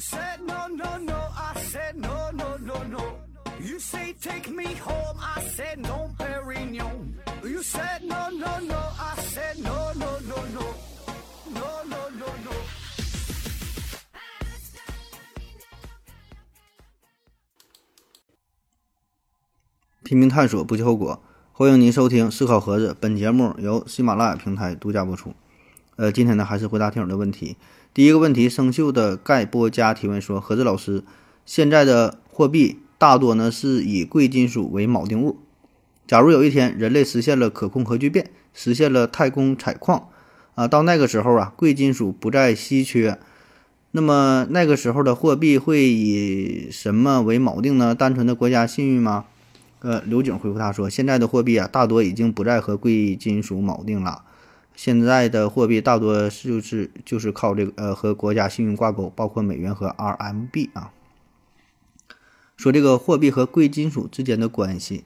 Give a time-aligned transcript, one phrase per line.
[0.00, 1.18] said no, no, no.
[1.36, 3.16] I said no, no, no, no.
[3.60, 5.18] You say take me home.
[5.20, 7.14] I said no, Perignon.
[7.44, 8.80] You said no, no, no.
[8.98, 10.64] I said no, no, no, no.
[11.52, 12.52] No, no, no, no.
[20.02, 21.22] 拼命探索，不计后果。
[21.52, 25.34] 欢迎您收听《思考盒子》，本节目由喜马拉雅平台独家播出。
[26.00, 27.58] 呃，今天呢还是回答听友的问题。
[27.92, 31.04] 第一个问题，生锈的盖波加提问说：盒子老师，
[31.44, 35.36] 现在的货币大多呢是以贵金属为锚定物。
[36.06, 40.08] 假如有一天人类实现了可控核聚变，实现了太空采矿，
[40.54, 43.18] 啊，到那个时候啊，贵金属不再稀缺，
[43.90, 47.94] 那么那个时候的货币会以什么为锚定呢？
[47.94, 49.26] 单纯的国家信誉吗？
[49.80, 54.22] 呃，刘景回复他说：“现在的货币啊，大多已经不再和贵金属锚定了。
[54.82, 60.90] 现在的货币大多就是就是靠这个呃和国家信用挂钩，包括美元和 RMB 啊。
[62.56, 65.04] 说这个货币和贵金属之间的关系，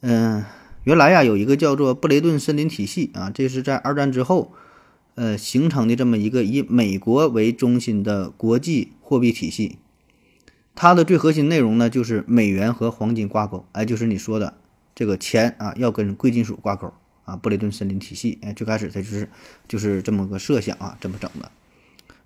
[0.00, 0.44] 嗯，
[0.82, 4.50] 原来呀有一个叫做布雷顿森林体系啊，这是在二战之后
[5.14, 9.78] 呃形成的这么一个以美国为中心的国际货币体系。”
[10.74, 14.54] 它的最核心内容呢，就是美元和黄金挂钩，哎，就是你说的
[14.92, 16.92] 这个钱啊，要跟贵金属挂钩
[17.24, 17.36] 啊。
[17.36, 19.28] 布雷顿森林体系，哎，最开始它就是
[19.68, 21.50] 就是这么个设想啊，这么整的。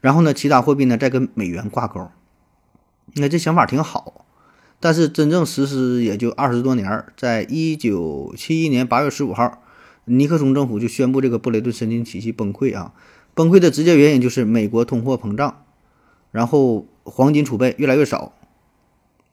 [0.00, 2.08] 然后呢，其他货币呢再跟美元挂钩，
[3.14, 4.27] 那这想法挺好，
[4.78, 9.62] 但是真正实施也就二十多年，在一九七一年八月十五号，
[10.05, 12.92] 尼克松政府就宣布这个布雷顿森林体系崩溃啊。
[13.34, 15.64] 崩溃的直接原因就是美国通货膨胀，
[16.31, 18.33] 然后黄金储备越来越少。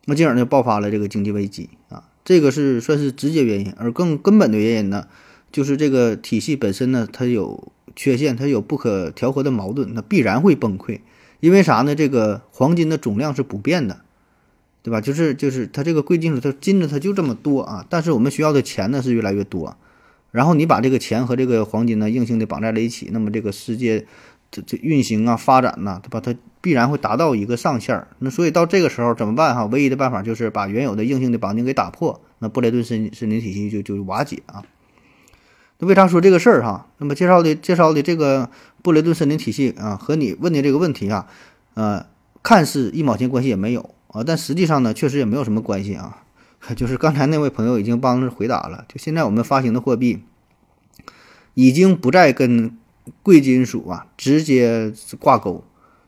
[0.06, 5.08] 那进而呢，爆发了这个经济危机啊，这个是算是直接原因，而更根本的原因呢，
[5.54, 11.00] 就是这个体系本身呢，它有缺陷，它有不可调和的矛盾，那必然会崩溃。
[11.40, 11.94] 因为啥呢？
[11.94, 14.02] 这个黄金的总量是不变的，
[14.82, 15.00] 对吧？
[15.00, 19.78] 就是就是它这个贵金属，它金子它就这么多啊，但是我们需要的钱呢是越来越多，
[20.32, 24.08] 然后你把这个钱和这个黄金呢硬性的绑在了一起，那么这个世界
[24.50, 26.20] 这这运行啊发展呐，对吧？
[26.20, 29.66] 它必然会达到一个上限儿，那所以到这个时候怎么办哈？
[29.66, 34.64] 唯一的办法就是把原有的硬性的绑定给打破，那布雷顿森森林体系就就瓦解啊。
[35.80, 36.88] 那为啥说这个事儿哈？
[36.98, 38.50] 那么介绍的介绍的这个
[38.82, 41.28] 布雷顿森林体系啊，和你问的这个问题啊，
[41.74, 42.06] 呃，
[42.42, 46.24] 看似一毛钱关系也没有啊，但实际上呢，确实也没有什么关系啊。
[46.76, 50.24] 就是刚才那位朋友已经帮着回答了，就现在我们发行的货币
[51.54, 52.78] 已经不再跟
[53.22, 55.64] 贵金属啊直接挂钩。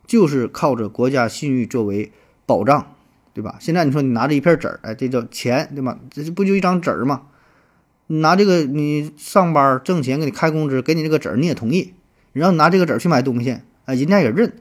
[0.08, 2.12] 就是靠着国家信誉作为
[2.46, 2.94] 保障，
[3.34, 3.58] 对吧？
[3.60, 5.98] 现在你说你拿着一片纸儿，哎，这叫钱，对吧？
[6.12, 7.24] 这不就一张纸儿吗？
[8.08, 11.94] 拿这个你上班挣钱，给你开工资，给你这个纸儿，你也同意，
[12.34, 14.54] 然后你拿这个纸儿去买东西，哎，人家也认。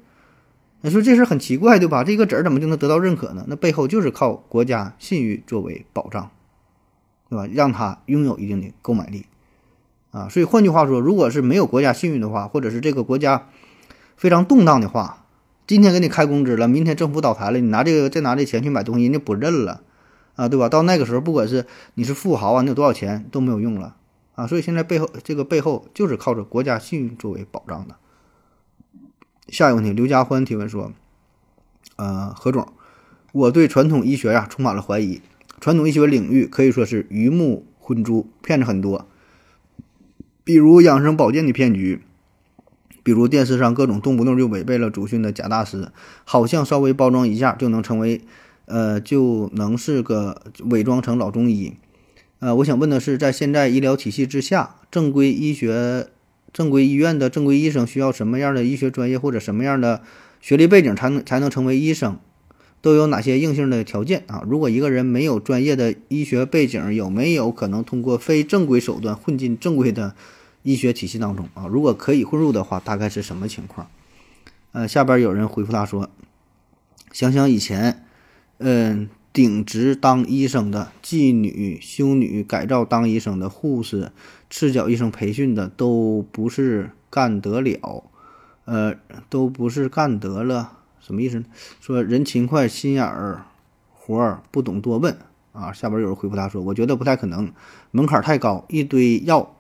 [0.81, 2.05] 你说这事很奇怪，对吧？
[2.05, 3.45] 这个纸儿怎么就能得到认可呢？
[3.49, 6.31] 那背后就是靠国家信誉作为保障，
[7.31, 7.49] 对吧？
[7.53, 9.25] 让他拥有一定的购买力
[10.11, 10.29] 啊。
[10.29, 13.49] 所以换句话说，如果是没有国家信誉的话，或者是这个国家
[14.17, 15.27] 非常动荡的话，
[15.67, 19.81] 今天给你开工资了，明天政府倒台了，你拿这个再拿这钱去买东西，人家不认了，
[20.35, 20.69] 啊，对吧？
[20.69, 23.97] 到那个时候，不管是你是富豪啊，你有多少钱都没有用了，
[24.35, 27.97] 啊，所以现在背后这个背后就是靠着国家信誉作为保障的。
[29.49, 30.93] 下一个问题，刘家欢提问说，
[31.97, 32.73] 呃，何总，
[33.33, 35.21] 我对传统医学呀充满了怀疑，
[35.61, 39.07] 传统医学领域可以说是鱼目混珠，骗子很多，
[40.43, 42.03] 比如养生保健的骗局。
[43.03, 45.93] 比如电视上各种动不动就违背了祖训的假大师，
[46.25, 48.23] 好像稍微包装一下就能成为，
[48.67, 51.75] 呃，就能是个伪装成老中医。
[52.39, 56.09] 呃，我想问的是，在现在医疗体系之下，正规医学、
[56.53, 60.03] 正规医院的正规医生需要什么样的医学专业或者什么样的
[60.41, 62.19] 学历背景才能才能成为医生？
[62.81, 64.45] 都有哪些硬性的条件啊？
[64.47, 70.15] 如果一个人没有专业的医学背景，有没有可能通过非正规手段混进正规的？
[70.67, 73.87] 医学体系当中啊，如果可以混入的话，大概是什么情况？
[74.73, 76.09] 呃，下边有人回复他说
[77.13, 78.04] ：“想想以前，
[78.59, 84.13] 嗯，顶职当医生的妓女、修女，改造当医生的护士，
[84.49, 88.05] 赤脚医生培训的，都不是干得了，
[88.65, 88.95] 呃，
[89.29, 91.43] 都不是干得了，什么意思？
[91.81, 93.47] 说人勤快、心眼儿，
[93.93, 95.17] 活儿不懂多问
[95.53, 97.53] 啊。”下边有人回复他说：“我觉得不太可能，
[97.91, 99.51] 门槛太高，一堆药。”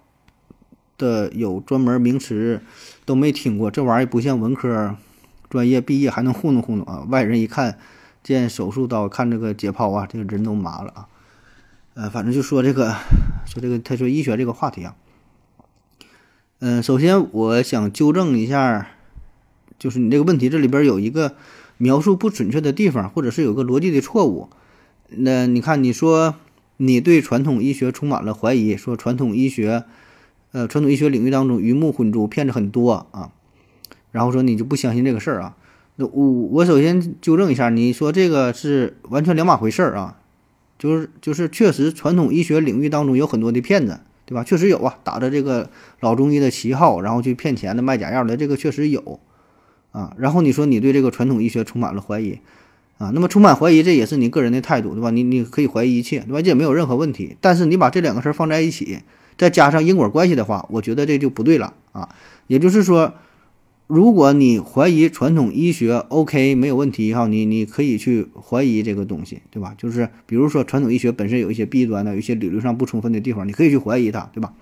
[0.96, 2.62] 的有专门名词
[3.04, 4.96] 都没听过，这玩意儿不像文科
[5.50, 7.04] 专业毕业还能糊弄糊弄啊！
[7.08, 7.76] 外人一看
[8.24, 11.08] 见手术刀，看这个解剖啊，这个人都麻了啊！
[11.92, 12.96] 呃，反正就说这个，
[13.46, 14.96] 说这个，他说医学这个话题啊，
[16.60, 18.88] 嗯，首先我想纠正一下，
[19.78, 21.36] 就是你这个问题这里边有一个
[21.76, 24.48] 描述不准确的地方，或者是有个逻辑的错误。
[25.10, 26.36] 那你看，你说
[26.78, 29.84] 你对传统医学充满了怀疑，说传统医学，
[30.52, 33.30] 呃，传统医学领域当中鱼目混珠，骗子很多啊，
[34.10, 35.56] 然后说你就不相信这个事儿啊？
[35.96, 40.18] 我我首先纠正一下，你说这个是完全两码回事儿啊，
[40.78, 44.42] 就是就是确实传统医学领域当中有很多的骗子，对吧？
[44.42, 45.70] 确实有啊，打着这个
[46.00, 49.20] 老中医的旗号，然后去骗钱的、卖假药的，这个确实有
[49.92, 50.14] 啊。
[50.18, 52.38] 然后你说你对这个传统医学充满了怀疑。
[52.96, 55.10] 啊，那么充满怀疑，这也是你个人的态度，对吧？
[55.10, 56.40] 你你可以怀疑一切，对吧？
[56.40, 57.36] 这也没有任何问题。
[57.40, 59.00] 但是你把这两个事儿放在一起，
[59.36, 62.08] 再加上因果关系的话，我觉得这就不对了啊。
[62.46, 63.14] 也就是说，
[63.86, 69.74] 如果你怀疑传统医学，OK，没有问题哈，你你可以去怀疑这个东西，对吧？
[69.76, 74.54] 就是比如说传统医学本身有一些弊端的，有一些理论上不充分的地方，你可以去怀疑它，对吧？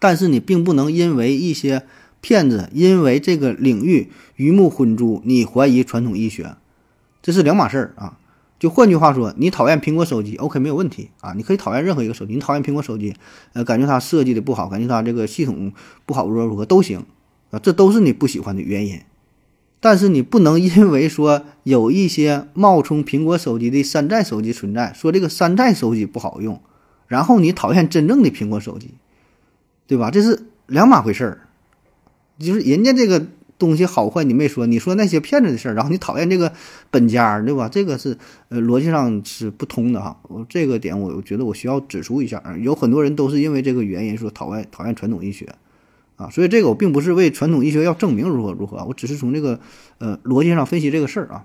[0.00, 1.84] 但是你并不能因为一些
[2.20, 6.56] 骗子，因为这个领域鱼目混珠，你怀疑传统医学。
[7.22, 8.18] 这是两码事儿啊！
[8.58, 12.34] 就换句话说，你讨厌苹果手机，OK 没有问题啊，你可以讨厌任何一个手机。
[12.34, 13.14] 你讨厌苹果手机，
[13.52, 15.72] 呃，感觉它设计的不好，感觉它这个系统
[16.04, 17.04] 不好，如何如何都行
[17.58, 19.00] 这都是你不喜欢的原因。
[19.80, 26.60] 但是你不能因为说有一些冒充苹果手机的山寨手机存在，说这个山寨手机不好用，
[27.06, 28.94] 然后你讨厌真正的苹果手机，
[29.86, 30.10] 对吧？
[30.10, 31.48] 这是两码回事儿，
[32.38, 33.26] 就是人家这个。
[33.58, 36.52] 东西好坏你没说，你说那些骗子的事儿，然后你讨厌这个
[36.90, 37.70] 本家，对吧？
[37.70, 38.18] 这个是
[38.50, 40.20] 呃逻辑上是不通的哈。
[40.24, 45.48] 我这个点我我觉得我需要指出一下，有很多人都是因为这个原因说讨厌讨厌传统医学
[46.16, 49.60] 啊，所以这个我并不是为传统医学要证明如何如何，我只是从这个
[49.98, 51.44] 呃逻辑上分析这个事儿啊，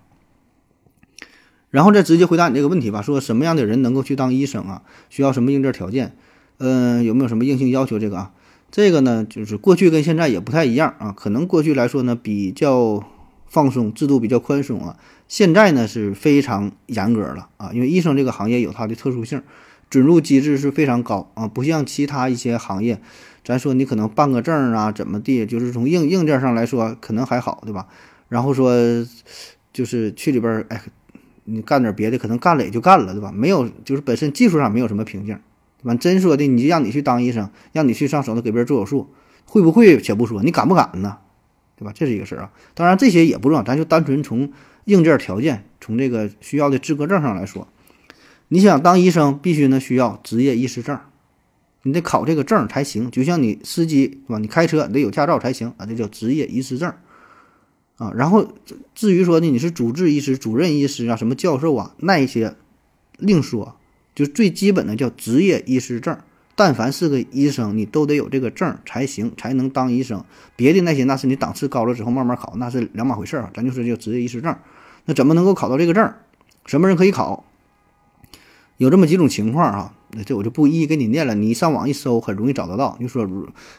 [1.70, 3.02] 然后再直接回答你这个问题吧。
[3.02, 4.84] 说什么样的人能够去当医生啊？
[5.10, 6.16] 需要什么硬件条件？
[6.58, 7.98] 嗯，有没有什么硬性要求？
[8.00, 8.32] 这个啊？
[8.70, 11.12] 这个呢，就是过去跟现在也不太一样啊。
[11.12, 13.04] 可能过去来说呢，比较
[13.48, 14.98] 放松，制度比较宽松啊。
[15.28, 19.42] 现在呢是非常严格了啊，因为医生这个行业有它的特殊性，
[19.90, 23.02] 准入机制是非常高啊，不像其他一些行业，
[23.44, 27.88] 咱说你可能办个证啊，怎么地，就是从硬硬件上来说可能还好，对吧？
[28.30, 28.74] 然后说
[29.74, 30.82] 就是去里边，哎，
[31.46, 33.32] 你干点别的，可能干了也就干了，对吧？
[33.34, 35.40] 没有，就是本身技术上没有什么瓶颈。
[35.84, 39.10] 完真说的，你就让你去当医生，让你去上手头给别人做手术，
[39.46, 41.18] 会不会且不说，你敢不敢呢？
[41.76, 41.92] 对吧？
[41.96, 42.52] 这是一个事儿啊。
[42.76, 44.52] 当然这些也不重要，咱就单纯从
[44.86, 47.68] 硬件条件，从这个需要的资格证上来说，
[48.50, 51.00] 你想当医生，必须呢需要执业医师证，
[51.84, 53.10] 你得考这个证才行。
[53.12, 54.40] 就像你司机对吧？
[54.40, 56.94] 你开车你得有驾照才行啊，这叫执业医师证
[57.98, 58.12] 啊。
[58.16, 58.54] 然后
[58.94, 62.56] 至于说呢，你是主治医师、主任医师啊，什么教授啊，那一些
[63.18, 63.78] 另说。
[64.14, 66.18] 就最基本的叫执业医师证，
[66.54, 70.26] 但凡是个医生，你都得有这个证才行，才能当医生。
[70.58, 73.52] 别的那些那是你档次高了之后慢慢考，那是两码回事儿啊。
[73.54, 74.54] 咱就说叫执业医师证，
[75.06, 76.14] 那怎么能够考到这个证？
[76.66, 77.46] 什么人可以考？
[78.76, 82.98] 有这么几种情况啊，那这我就不一一给你念了，你上网一搜，很容易找得到。
[83.00, 83.28] 就说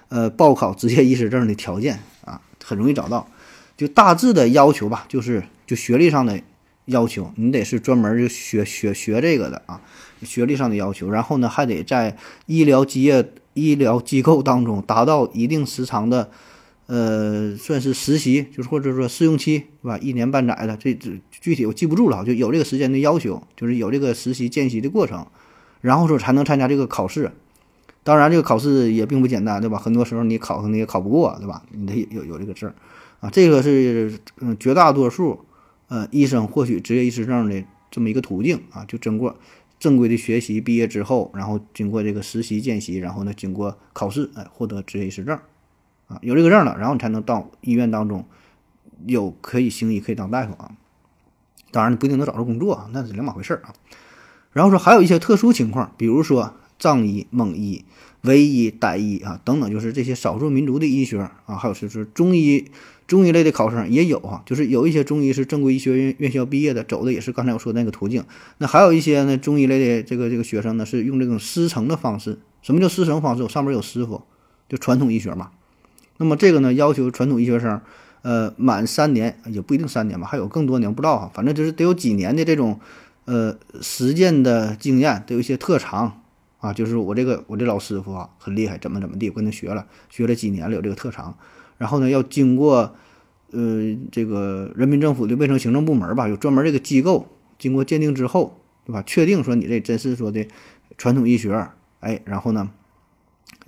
[0.09, 3.29] 呃，报考执业医师证的条件啊，很容易找到。
[3.77, 6.41] 就大致的要求吧，就是就学历上的
[6.87, 9.81] 要求，你得是专门就学学学这个的啊。
[10.23, 16.31] 学历上的要求，然后呢，还得在医疗机业、医疗机构当中达到一定时长的，
[16.87, 19.99] 呃，算是实习，就是或者说试用期，是吧？
[19.99, 25.27] 一年半载的，这这具体我记不住了，就有这个时间的要求，就是有这个实习见习的过程，
[25.83, 27.33] 然后说才能参加这个考试。
[28.03, 29.77] 当然，这个考试也并不简单，对吧？
[29.77, 31.63] 很多时候你考可能也考不过，对吧？
[31.71, 32.73] 你得有有这个证
[33.21, 33.29] 啊。
[33.29, 35.45] 这个是嗯，绝大多数
[35.89, 39.37] 呃医生获取执业医师证的这么一个途径啊，就经过。
[39.79, 45.37] 正规的学习毕业之后，然后经过这个实习见习，然后呢经过考试，哎，获得执业医师证，
[46.07, 48.25] 啊，有这个证了，然后你才能到医院当中
[49.07, 50.71] 有可以行医，可以当大夫啊。
[51.73, 53.75] 当然你不一定能找着工作啊，那是两码回事儿啊。
[54.53, 57.85] 然后说还有一些特殊情况，比如说藏医、蒙医、
[58.23, 62.71] 维医、傣医啊等等，就是这些少数民族的医学啊，还有就是中医。
[63.05, 68.25] 中医类的考生也有哈，就是有一些中医是正规医学院院校毕业的，走的也是刚才我说的那个途径。
[68.57, 72.39] 那还有一些呢，中医类的这个这个学生呢，是用这种师承的方式。
[72.63, 73.43] 什么叫师承方式？
[73.43, 74.23] 我上面有师傅，
[74.67, 75.51] 就传统医学嘛。
[76.17, 77.83] 那么这个呢，要求传统医学生，
[78.23, 82.81] 呃，满三年也不一定三年吧，还有更多年不知道哈，反正就是得有几年的这种
[83.33, 86.23] 呃实践的经验，都有一些特长
[86.59, 86.71] 啊。
[86.71, 91.35] 就是我这个我这老师傅啊，很厉害，怎么怎么地，我跟他学了，学了几年了，有这个特长。
[91.79, 92.95] 然后呢，要经过，
[93.53, 97.27] 呃，这个人民政府的卫生行政部门吧，有专门这个机构，
[97.59, 99.03] 经过鉴定之后，对吧？
[99.07, 100.47] 确定说你这真是说的
[100.99, 101.69] 传统医学，
[102.01, 102.71] 哎，然后呢，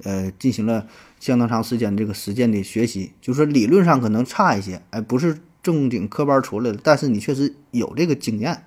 [0.05, 0.87] 呃，进行了
[1.19, 8.65] 相当长时间这个实践的学习，就是说理论上可能差一些，哎，不是正经科班出来的，但是你确实有这个经验，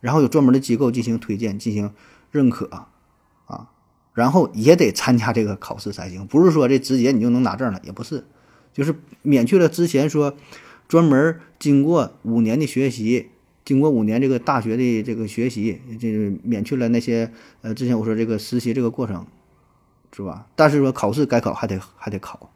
[0.00, 1.92] 然后有专门的机构进行推荐、进行
[2.30, 2.66] 认可
[3.46, 3.70] 啊，
[4.12, 8.24] 然后也得参加这个考试才行，不是说这直接你就能拿证了，也不是，
[8.72, 10.34] 就是免去了之前说
[10.88, 13.30] 专门经过五年的学习。
[13.62, 17.30] 经过五年这个大学的这个学习，这个免去了那些
[17.60, 19.24] 呃，之前我说这个实习这个过程，
[20.12, 20.46] 是吧？
[20.56, 22.50] 但是说考试该考还得还得考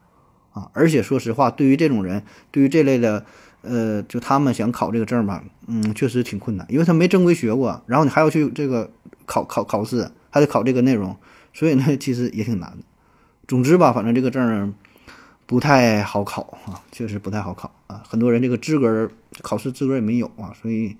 [0.52, 0.70] 啊！
[0.72, 3.26] 而且说实话，对于这种人，对于这类的
[3.64, 8.90] 呃，就他们想考这个证吧，嗯，确实挺困难，因为他没正规学过，然后你还要去这个
[9.26, 11.16] 考考考试，还得考这个内容，
[11.52, 12.78] 所以呢， 其实也挺难的。
[13.48, 14.74] 总之吧，反正这个证
[15.46, 19.10] 不太好考啊，确实不太好考啊，很多人这个资格。
[19.42, 20.96] 考试资格也没有啊，所以，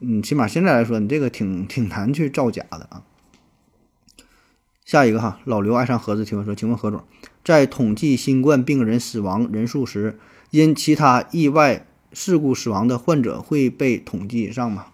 [0.00, 3.02] 嗯，起码现在来说，你这个挺挺难去造假的啊。
[4.84, 7.02] 下一个哈，老刘爱上盒子提问说：“请问何总，
[7.42, 10.18] 在统计新冠病人死亡人数时，
[10.50, 14.86] 因其他意外事故死亡的患者会被统计上吗？”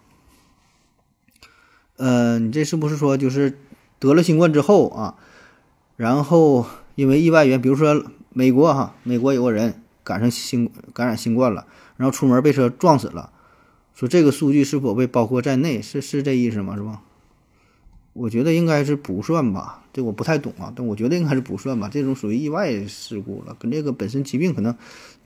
[1.96, 3.58] 呃，你这是不是说就是
[3.98, 5.16] 得了新冠之后啊，
[5.96, 11.66] 然后因为意外原因，比如说美国哈，美国有个人赶上新感染新冠了。
[11.96, 13.30] 然后出门被车撞死了，
[13.94, 15.80] 说这个数据是否被包括在内？
[15.80, 16.74] 是是这意思吗？
[16.74, 17.02] 是吧？
[18.14, 21.90] 我觉得应该是不算吧，这我不太懂啊，但我觉得应该是不算吧。
[21.92, 24.74] 这种属于意外事故了，跟这个本身疾病可能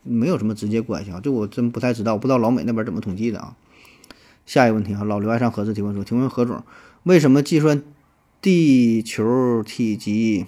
[0.03, 1.21] 没有什么直接关系啊。
[1.23, 3.55] 这我真不太知道，不知道老美那边怎么统计的啊。
[4.45, 6.63] 下一个问题啊，老刘爱上盒子提问说：“请问何总，
[7.03, 7.83] 为什么计算
[8.41, 10.47] 地球体积？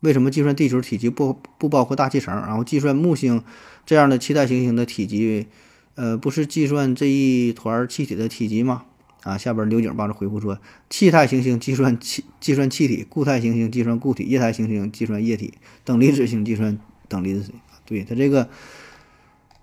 [0.00, 2.34] 为什么计算地球体积不不包括大气层？
[2.34, 3.42] 然后计算木星？”
[3.84, 5.48] 这样的气态行星的体积，
[5.96, 8.84] 呃，不是计算这一团气体的体积吗？
[9.22, 10.58] 啊，下边刘景帮着回复说，
[10.90, 17.52] 气态行星计算气计算气体，固态行星计算固体，液态行星计算液体，等离子星计算等离子。
[17.84, 18.48] 对它这个，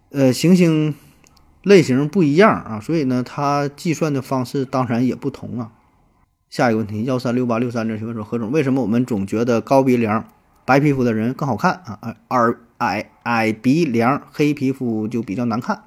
[0.10, 0.96] 呃，行星
[1.64, 5.72] 类型不一样啊，所以呢，它计算的方式当然也不同啊。
[6.50, 10.28] 下一个问题，幺三六八六三这提问说，何总，为什么我们总觉得高鼻梁、
[10.66, 12.16] 白皮肤的人更好看啊？
[12.30, 12.60] 耳。
[12.80, 15.84] 矮矮鼻梁黑皮肤就比较难看。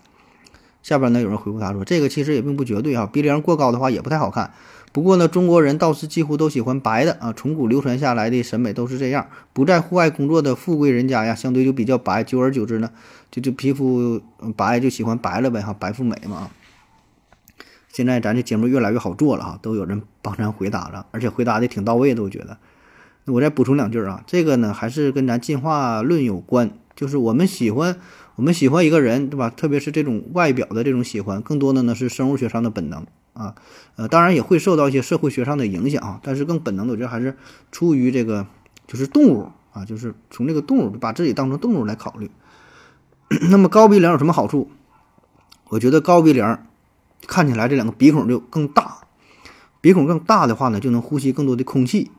[0.83, 4.53] 下边呢有人回复他说：“这个其实也并不绝对啊，鼻梁过高的话也不太好看。
[4.91, 9.29] 不过呢，中国人倒是几乎都喜欢白的啊，从古流传下来的审美都是这样。
[9.53, 12.91] 不在户外工作的富贵人家呀，相对就比较白，久而久之呢，
[13.31, 14.21] 就就皮肤
[14.57, 16.51] 白就喜欢白了呗哈，白富美嘛。
[17.91, 22.59] 现在咱这节目越来越好做了哈，都有人帮咱回答了，而且回答的挺到位的，我觉得。
[23.25, 27.97] 那我再补充两句啊，这个呢还是跟咱进化论有关。”就是我们喜欢，
[28.37, 29.51] 我们喜欢一个人，对吧？
[29.51, 33.55] 特别是这种外表的这种喜欢，更多的呢是生物学上的本能啊，
[33.97, 37.37] 呃，当然也会受到一些社会学上的影响啊，但是更本能的，我觉得还是
[37.71, 38.47] 出于这个，
[38.87, 42.31] 就是动物啊，就是从这个动物把自己当成动物来考虑。
[43.51, 44.71] 那么高鼻梁有什么好处？
[45.69, 46.67] 我觉得高鼻梁
[47.27, 48.99] 看起来这两个鼻孔就更大，
[49.81, 52.11] 鼻孔更大的话呢，就能呼吸更多的空气。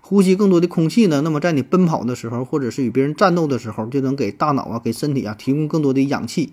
[0.00, 6.52] 呼吸更多的空气呢，那么在你奔跑的时候，或者是与别人战斗的时候，就能给大脑啊、给身体啊提供更多的氧气。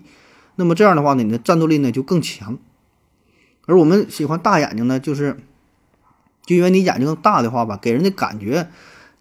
[0.56, 2.58] 那么这样的话呢，你的战斗力呢就更强。
[3.66, 5.36] 而我们喜欢大眼睛呢，就是
[6.46, 8.68] 就因为你眼睛大的话吧，给人的感觉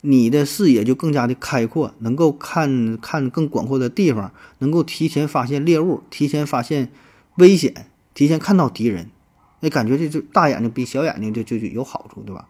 [0.01, 6.91] 你的视野就更加的开阔，能够看看更广阔的地方，能够提前发现猎物，提前发现
[7.37, 9.09] 危险，提前看到敌人。
[9.59, 12.47] 那感觉这就大眼睛比小眼睛就就有好处，对吧？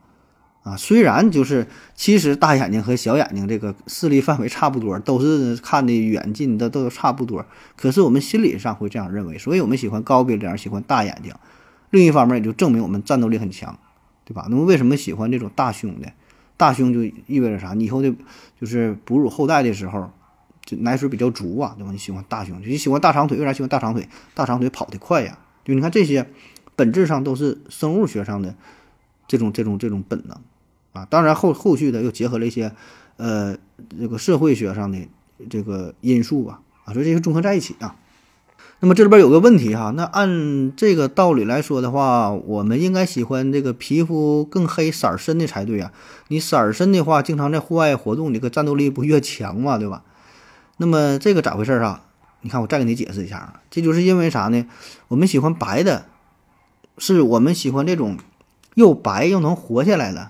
[0.67, 7.45] 啊，虽然就是其实大眼睛和小眼睛这个视力范围差不多，都是看的远近的都差不多，
[7.77, 11.33] 可是我们心理上会这样认为，所以我们喜欢高鼻梁，喜欢大眼睛。
[11.91, 13.79] 另一方面，也就证明我们战斗力很强，
[14.25, 14.47] 对吧？
[14.50, 16.12] 那么为什么喜欢这种大胸的？
[16.57, 17.74] 大胸就意味着啥？
[17.74, 18.13] 你以后的，
[18.59, 20.12] 就是哺乳后代的时候，
[20.65, 21.91] 就奶水比较足啊，对吧？
[21.93, 24.09] 你喜欢大胸，你喜欢大长腿，为啥喜欢大长腿？
[24.33, 26.27] 大长腿跑得快呀，就你看这些，
[26.75, 28.53] 本质上都是生物学上的
[29.27, 30.38] 这种这种这种本能。
[30.98, 32.74] 啊，当然后后续的又结合了一些，
[33.18, 33.56] 呃，
[34.00, 34.98] 这个社会学上的
[35.50, 37.96] 这个因素吧，啊，所以这些综合在一起啊。
[38.80, 45.92] 那么这里边有个问题哈，那按这个道理来说的话，我们应该喜欢这个皮肤更黑、色深的才对啊。
[46.27, 50.04] 你色深的话，经常在户外活动，你个战斗力不越强嘛，对吧？
[50.77, 52.04] 那么这个咋回事啊？
[52.42, 54.68] 你看我再给你解释一下啊，这就是因为啥呢？
[55.08, 56.06] 我们喜欢白的，
[57.00, 58.18] 是我们喜欢这种
[58.75, 60.30] 又白又能活下来的。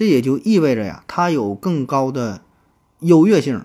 [0.00, 2.40] 这也就意味着呀，它有更高的
[3.00, 3.62] 优越性。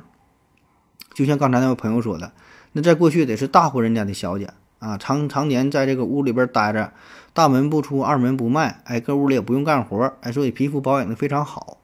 [1.13, 2.33] 就像刚才那位朋友说的，
[2.73, 4.49] 那在过去得是大户人家的小姐
[4.79, 6.91] 啊，常常年在这个屋里边待着，
[7.31, 11.77] 大门不出二门不迈，哎，搁屋里也不用干活，哎，所以皮肤保养的非常好。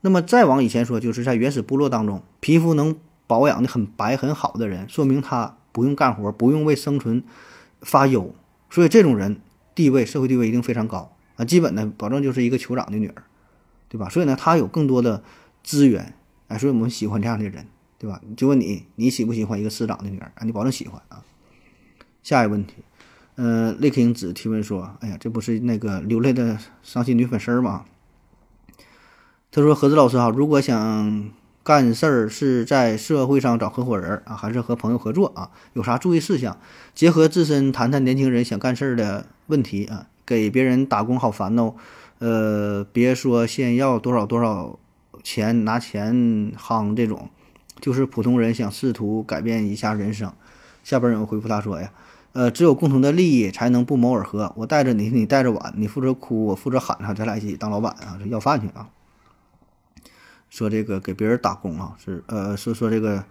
[0.00, 2.96] 那么再往以前说，就是在原始部落当中，皮肤能
[3.26, 7.22] 保养的很白很好的人，说明他不用干活，不用为生存
[7.82, 8.34] 发忧，
[8.70, 9.38] 所以这种人
[9.74, 13.24] 地位社会地位一定非常高啊，基本呢保证就是一个酋长的女儿，
[13.92, 14.08] 对吧？
[14.08, 15.22] 所以呢，他有更多的
[15.62, 16.14] 资源，
[16.48, 17.66] 哎，所以我们喜欢这样的人，
[17.98, 18.18] 对吧？
[18.34, 20.44] 就问你，你喜不喜欢一个师长的女儿啊？
[20.44, 21.22] 你保证喜欢啊。
[22.22, 22.76] 下一个问题，
[23.34, 27.84] 呃，雷克英子提问说：“哎呀，这不是那个流泪的伤心女粉丝吗？”
[29.52, 31.30] 他说：“何子老师哈，如果想
[31.62, 35.50] 干事儿是在社会上找合伙人啊，还是和朋友合作啊？
[35.74, 36.56] 有啥注意事项？
[36.94, 40.06] 结合自身谈谈年轻人想干事儿的问题啊。
[40.24, 41.74] 给别人打工好烦哦，
[42.22, 44.78] 呃，别说先要多少多少
[45.24, 46.14] 钱拿钱
[46.56, 47.30] 夯这种，
[47.80, 50.32] 就是普通人想试图改变一下人生。”
[50.84, 51.92] 下边有人回复他说：“呀。”
[52.32, 54.52] 呃，只有共同的利益才能不谋而合。
[54.56, 58.88] 我带着你，你带着碗，你负责哭，我负责喊他，咱俩一起当老板啊，要饭去啊。
[60.48, 63.24] 说这个给别人打工啊，是呃，是说这个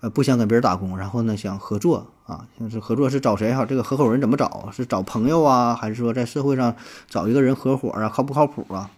[0.00, 3.64] 呃不想给别人打工，然后呢想合作啊，像是合作是找谁哈？
[3.64, 4.70] 这个合伙人怎么找？
[4.72, 6.76] 是找朋友啊，还是说在社会上
[7.08, 8.08] 找一个人合伙啊？
[8.08, 8.90] 靠不靠谱啊？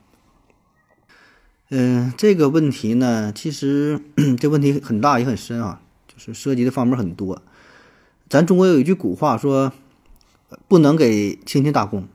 [1.71, 4.01] 嗯，这个问题呢，其实
[4.39, 7.41] 这问题很大也很深啊，就是涉及的方面很多。
[8.29, 9.73] 咱中国有一句古话说，
[10.67, 12.09] 不能给亲戚打工，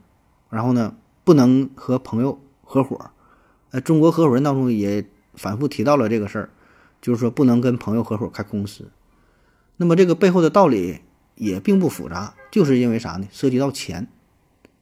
[0.50, 3.12] 然后呢，不能和朋友合伙。
[3.72, 6.50] 呃，中国合伙人当中也反复提到了这个事儿，
[7.06, 8.90] 就是说不能跟朋友合伙开公司。
[9.78, 11.02] 那么这个背后的道理
[11.36, 13.28] 也并不复杂，就是因为啥呢？
[13.32, 14.08] 涉及到钱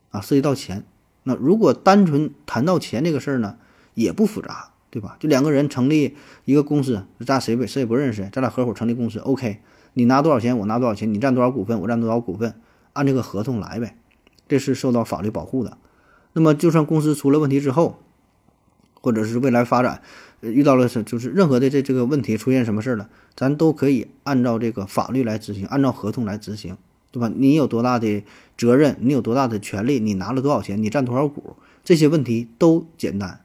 [0.10, 0.86] 啊，涉及到钱。
[1.24, 3.58] 那如果单纯谈到钱这个事儿呢，
[3.94, 5.18] 也不复杂，对吧？
[5.20, 6.16] 就两个人成立
[6.46, 9.60] 一个公司，咱谁谁也不认识，咱俩合伙成立公司，OK。
[9.92, 12.56] 你拿多少钱，我拿多少钱，你占多少股份，我占多少股份，
[12.94, 13.98] 按这个合同来呗，
[14.48, 15.78] 这是受到法律保护的。
[16.32, 18.00] 那么，就算公司出了问题之后，
[19.02, 20.02] 或者是未来发展
[20.44, 26.78] 遇到了是就是任何的这这个问题出现什么事儿了，咱都可以按照这个法律来执行，按照合同来执行，
[27.12, 27.32] 对吧？
[27.36, 28.24] 你有多大的
[28.58, 33.42] 责任，你有多大的权利，你拿了多少钱，你占多少股，这些问题都简单，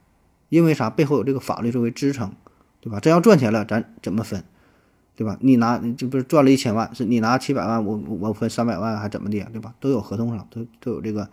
[0.48, 0.90] 因为啥？
[0.90, 2.32] 背后有这个法律作为支撑，
[2.80, 3.00] 对吧？
[3.00, 4.42] 真要赚钱了，咱怎么分？
[5.14, 5.36] 对吧？
[5.40, 9.74] 你拿就不是赚了一千万，是你拿七百万，我我分三百万还怎么的，对吧？
[9.80, 11.28] 都有合同上，都都有这个，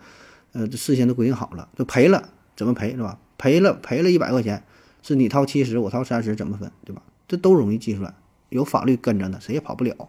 [0.52, 1.68] 呃，事先都规定好了。
[1.76, 3.18] 就赔了怎么赔，是吧？
[3.38, 4.64] 赔了赔了一百块钱，
[5.06, 7.02] 是你掏七十，我掏三十，怎么分，对吧？
[7.28, 8.14] 这都容易计算，
[8.48, 10.08] 有法律跟着呢，谁也跑不了。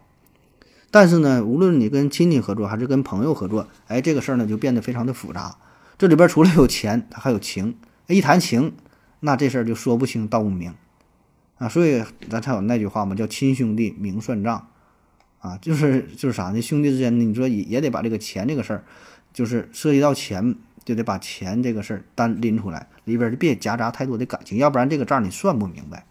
[0.90, 5.56] 但是呢，无论你跟亲戚合作还是跟朋友合作，哎，这个事儿呢就变得非常的复杂。
[5.98, 7.76] 这里边除了有钱，还有情。
[8.06, 8.72] 一谈情，
[9.20, 10.74] 那这事儿就说不清道不明。
[11.58, 14.68] 啊，所以咱才有那句话嘛，叫亲兄弟明算账，
[15.40, 16.62] 啊，就是就是啥呢？
[16.62, 18.84] 兄弟之间，你说也也得把这个钱这个事儿，
[19.32, 20.54] 就是涉及到钱，
[20.88, 26.06] 就得把钱这个事儿单拎出来，里边就别夹杂太多的感情，要不然这个账你算不明白。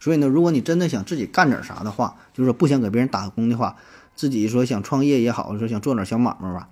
[0.00, 3.76] 所以呢，如果你真的想自己干点啥的话，就是说不想给别人打工的话，
[4.14, 6.70] 自己说想创业也好，说想做点小买卖吧，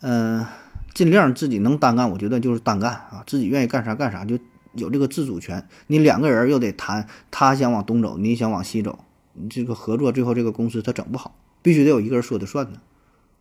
[0.00, 0.44] 嗯，
[0.92, 4.38] 尽量自己能单干，我觉得就是单干啊，自己愿意干啥干啥就。
[4.74, 9.00] 有这个自主权，你两个人又得谈，他想往东走，你想往西走，
[9.34, 12.80] 你这个合作最后这个公司他整不好，必须得有一个人说的算呢，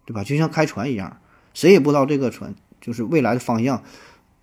[0.04, 0.26] 对吧？
[0.26, 1.21] 就像开船一样，
[1.54, 3.84] 谁也不知道这个船就是未来的方向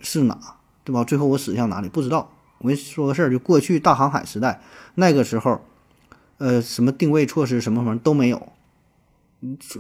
[0.01, 0.39] 是哪，
[0.85, 1.05] 对吧？
[1.05, 2.31] 最后我驶向哪里不知道。
[2.59, 4.61] 我跟你说个事儿，就过去大航海时代
[4.97, 5.61] 那个时候，
[6.39, 8.53] 呃，什么定位措施什么什么都没有，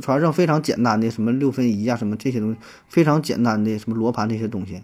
[0.01, 4.83] 船上非常简单的什么六分仪啊什么这些东西，非常简单的什么罗盘这些东西。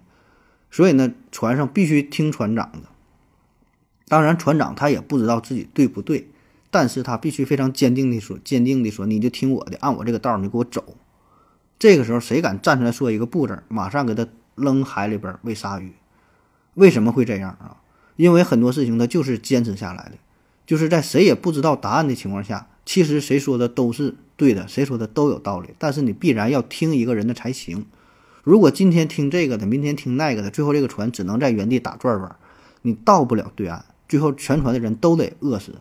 [0.71, 2.89] 所以呢，船上必须听船长的。
[4.09, 6.29] 当然，船长他也不知道自己对不对，
[6.73, 10.97] 但是他必须非常坚定的说，坚定的说，你就听我的，按我这个道儿，你给我走。
[11.79, 15.93] 这个时候，谁敢站出来说一个不字，马上给他扔海里边喂鲨鱼。
[16.75, 17.77] 为什么会这样啊？
[18.17, 20.13] 因为很多事情他就是坚持下来的，
[20.67, 27.87] 就是在谁也不知道答案的情况下，其实谁说的都是对的，谁说的都有道理，但是你必然要听一个人的才行。
[28.43, 32.37] 如果今天听这个的，明天听那个的，最后这个船只能在原地打转转，
[32.83, 35.77] 你到不了对岸，最后全船的人都得饿死。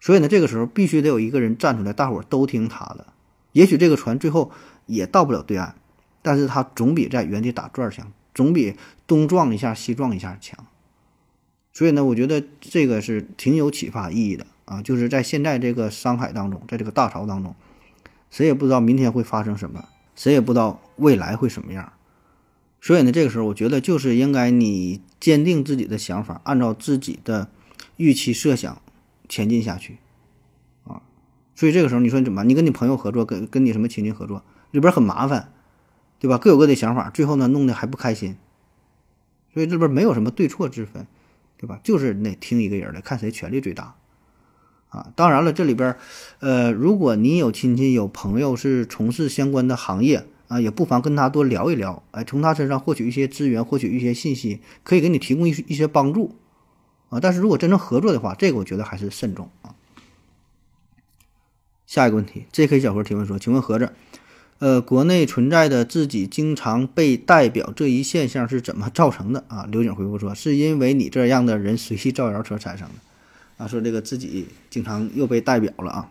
[0.00, 3.06] 所以呢，这个时候必须得有一个人站出来，大伙儿都听他的。
[3.52, 4.50] 也许这个船最后
[4.86, 5.74] 也到不了对岸，
[6.22, 10.64] 但是他总比在原地打转强，总比东撞一下西撞一下强。
[11.72, 14.82] 所以呢，我觉得这个是挺有启发意义的啊！
[14.82, 17.54] 就是在现在这个商海当中，在这个大潮当中，
[18.30, 19.88] 谁也不知道明天会发生什么。
[20.14, 21.94] 谁也不知道未来会什么样，
[22.82, 27.48] 所以呢，这个时候我觉得就是应该你坚定自己的想法，按照自己的
[27.96, 28.82] 预期设想
[29.26, 29.96] 前进下去，
[30.84, 31.00] 啊，
[31.56, 32.46] 所以这个时候你说你怎么办？
[32.46, 35.52] 你跟你朋友合作，跟跟你什么亲戚合作，里边很麻烦，
[36.18, 36.36] 对吧？
[36.36, 38.36] 各有各的想法，最后呢弄得还不开心，
[39.54, 41.06] 所以这边没有什么对错之分，
[41.56, 41.78] 对吧？
[41.84, 43.94] 就是得听一个人的，看谁权力最大，
[44.88, 45.12] 啊。
[45.14, 45.96] 当然了，这里边，
[46.40, 56.34] 呃，如果你有亲戚有朋友是从事相关的行业啊，也不妨跟他多聊一聊，哎，从他身上获取一些资源，获取一些信息，可以给你提供一一些帮助
[57.10, 57.20] 啊。
[57.20, 59.74] 但是如果真正合作的话，这个我觉得还是慎重啊。
[61.86, 62.80] 下一个问题，J.K.
[62.80, 63.92] 小何提问说：“请问盒子，
[64.62, 72.94] 呃，国内存在的自己经常被代表这一现象是怎么造成的啊？”刘景回复说：“是因为你这样的人随意造谣所产生的。”
[73.58, 76.08] 啊，说这个自己经常又被代表了啊。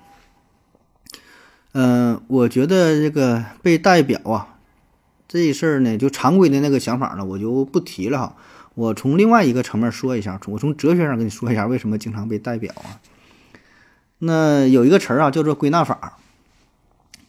[1.71, 4.57] 嗯，我觉得这个被代表啊，
[5.29, 8.35] 这事儿呢，就常规的那个想法呢，我就不提了哈。
[8.75, 12.99] 我从另外一个层面说一下，我从哲学上跟你说一下为什么经常被代表啊。
[14.19, 16.17] 那有一个词儿啊，叫做归纳法。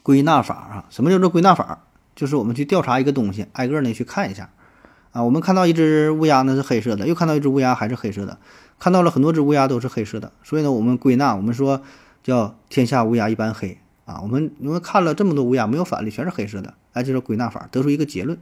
[0.03, 1.85] 归纳法啊，什么叫做归纳法？
[2.15, 4.51] 就是我们去调查一个东西，挨个呢去看一下。
[5.13, 8.39] 啊，我们看到一只乌鸦呢是黑色的，又看到一只乌鸦还是黑色的，
[8.79, 11.83] 看到了很多只乌鸦都是黑色的，所以呢，我们归纳，我们说
[12.23, 14.21] 叫天下乌鸦一般黑啊。
[14.23, 18.39] 我们因为看了这么多乌鸦，没有反例，全是黑色的，哎，就是归纳法，得出一个结论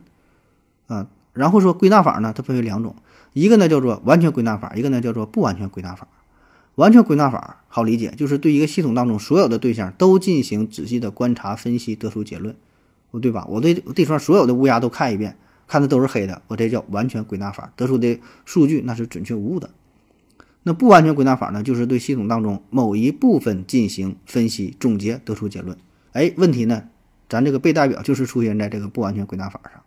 [0.87, 1.09] 啊。
[1.33, 2.95] 然后说归纳法呢，它分为两种，
[3.33, 6.07] 一个呢叫做完全归纳法，一个呢叫做不完全归纳法。
[6.81, 12.57] 完全归纳法好理解，就是对一个系统当中所有的对象都进行仔细的观察分析，得出结论，
[13.21, 13.45] 对吧？
[13.51, 15.37] 我对地方所有的乌鸦都看一遍，
[15.69, 19.69] 看的都是黑的，我这叫完全归纳法，得出的数据那是准确无误的。
[20.63, 25.77] 那不完全归纳法呢，就是对系统当中某一部分进行分析总结，得出结论。
[26.13, 26.85] 哎，问题呢，
[27.29, 29.83] 咱这个被代表就是出现在这个不完全归纳法上。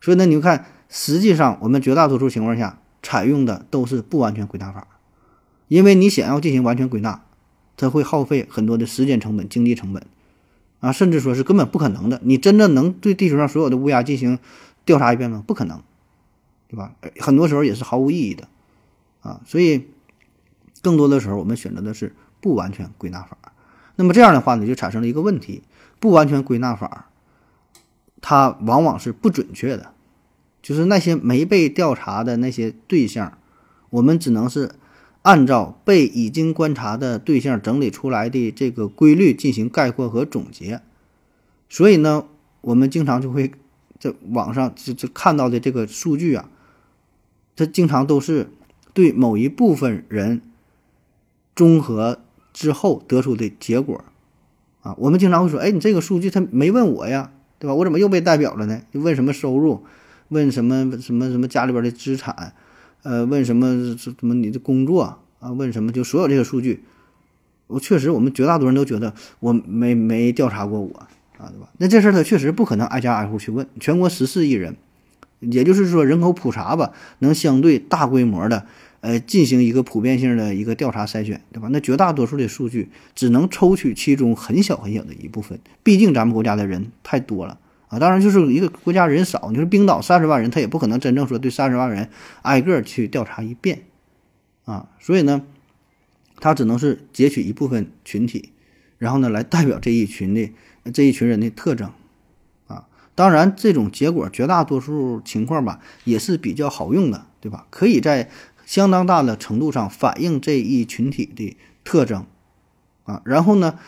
[0.00, 4.86] 所以呢，你就看，实际上我们绝大多数情况下采用的都是不完全归纳法。
[5.68, 7.22] 因为你想要进行完全归纳，
[7.76, 10.04] 它会耗费很多的时间成本、经济成本，
[10.80, 12.20] 啊，甚至说是根本不可能的。
[12.24, 14.38] 你真的能对地球上所有的乌鸦进行
[14.84, 15.44] 调查一遍吗？
[15.46, 15.82] 不可能，
[16.68, 16.94] 对吧？
[17.20, 18.48] 很多时候也是毫无意义的，
[19.20, 19.86] 啊，所以
[20.80, 23.36] 更多的时候我们选择的是不完全归纳法。
[23.96, 25.62] 那么这样的话呢，就产生了一个问题：
[26.00, 27.10] 不完全归纳法，
[28.20, 29.92] 它往往是不准确的，
[30.62, 33.36] 就是那些没被调查的那些对象，
[33.90, 34.72] 我们只能是。
[35.28, 40.80] 按照被已经观察的对象整理出来的这个规律进行概括和总结，
[41.68, 42.24] 所以呢，
[42.62, 43.52] 我们经常就会
[44.00, 46.48] 在网上就就看到的这个数据啊，
[47.54, 48.48] 它经常都是
[48.94, 50.40] 对某一部分人
[51.54, 52.20] 综合
[52.54, 54.02] 之后得出的结果
[54.80, 54.94] 啊。
[54.96, 57.74] 我们经常会说，哎，你这个数据他没问我呀，对吧？
[57.74, 58.80] 我怎么又被代表了呢？
[58.92, 59.84] 问什么收入？
[60.28, 62.54] 问什么什么什么家里边的资产？
[63.02, 65.52] 呃，问什么什么你的工作啊？
[65.52, 66.82] 问什么就所有这个数据，
[67.66, 70.94] 我确实我们绝大多数人都觉得我没没调查过我
[71.38, 71.68] 啊，对吧？
[71.78, 74.76] 那这事儿他确实不可能挨家挨户去问，全国十四亿人，
[75.40, 78.66] 也就是说人口普查吧，能相对大规模的
[79.00, 81.68] 呃进行一个普遍性的一个调查筛选，对吧？
[81.70, 87.58] 那绝大多数的数据只能抽取其中很小很小的一部分，毕竟咱们国家的人太多了。
[87.88, 92.10] 啊，当然就是一个国家人少，你说冰岛三十万人，他也不可能真正说对三十万人
[92.42, 93.84] 挨个去调查一遍，
[94.66, 95.42] 啊，所以呢，
[96.38, 98.52] 他只能是截取一部分群体，
[98.98, 100.52] 然后呢来代表这一群的
[100.92, 101.90] 这一群人的特征，
[102.66, 107.66] 啊，当然这种结果绝大多数情况吧也是比较好用的，对吧？
[107.70, 108.28] 可以在
[108.66, 112.26] 相当大的程度上反映这一群体的特征，
[113.04, 113.78] 啊，然后呢，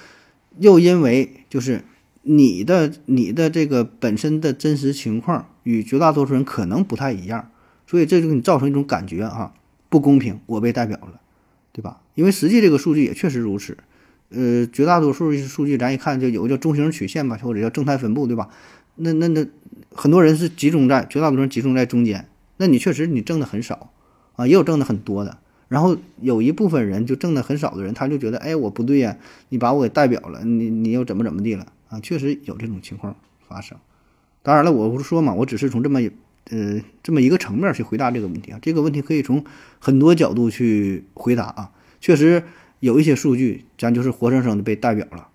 [0.57, 1.85] 又因为就是。
[2.23, 7.51] 你的你的这个本身的真实情况与绝大多数人可能不太一样，
[7.87, 9.55] 所以这就给你造成一种感觉啊，
[9.89, 11.21] 不公平，我被代表了，
[11.73, 12.01] 对吧？
[12.15, 13.77] 因为实际这个数据也确实如此，
[14.29, 18.51] 呃，绝大多数数据咱一看就有个叫中型曲线吧，或者叫正态分布，对吧？
[18.97, 19.47] 那那那
[19.93, 22.29] 很多人是集中在绝大多数人集中在中间，
[22.59, 23.91] 那你确实你挣的很少
[24.37, 25.39] 啊，也有挣的很多的。
[25.69, 29.17] 然后有一部分人就挣的很少的人，他就觉得，哎，我不对呀，
[29.49, 32.01] 你把我给代表了，你你又怎么怎么地了啊？
[32.01, 33.15] 确实有这种情况
[33.47, 33.77] 发生。
[34.43, 36.01] 当然了，我不是说嘛，我只是从这么
[36.49, 38.59] 呃这么一个层面去回答这个问题啊。
[38.63, 39.45] 这个问题可以从
[39.79, 41.73] 很多角度去回答啊。
[42.01, 42.45] 确实
[42.79, 45.29] 有一些数据，咱就是活生生的被代表了。